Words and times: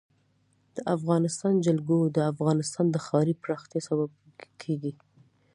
د 0.75 0.77
افغانستان 0.95 1.53
جلکو 1.65 1.97
د 2.15 2.17
افغانستان 2.31 2.85
د 2.91 2.97
ښاري 3.05 3.33
پراختیا 3.43 3.79
سبب 3.89 4.09
کېږي. 4.61 4.93